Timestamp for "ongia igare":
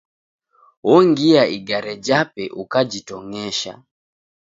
0.93-1.93